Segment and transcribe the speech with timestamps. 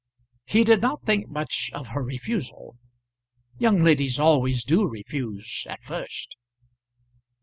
[0.45, 2.75] He did not think much of her refusal.
[3.59, 6.37] Young ladies always do refuse at first.